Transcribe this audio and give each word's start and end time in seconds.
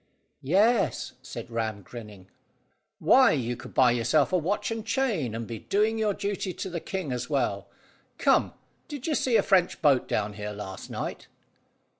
"Yes," 0.41 1.13
said 1.21 1.51
Ram 1.51 1.83
grinning. 1.83 2.31
"Why, 2.97 3.33
you 3.33 3.55
could 3.55 3.75
buy 3.75 3.91
yourself 3.91 4.33
a 4.33 4.37
watch 4.39 4.71
and 4.71 4.83
chain, 4.83 5.35
and 5.35 5.45
be 5.45 5.59
doing 5.59 5.99
your 5.99 6.15
duty 6.15 6.53
to 6.53 6.71
the 6.71 6.79
king 6.79 7.11
as 7.11 7.29
well. 7.29 7.69
Come, 8.17 8.55
did 8.87 9.05
you 9.05 9.13
see 9.13 9.35
a 9.37 9.43
French 9.43 9.79
boat 9.79 10.07
down 10.07 10.33
here 10.33 10.53
last 10.53 10.89
night?" 10.89 11.27